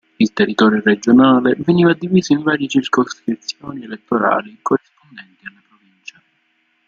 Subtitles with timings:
[0.17, 6.21] Il territorio regionale veniva diviso in varie circoscrizioni elettorali corrispondenti alle province.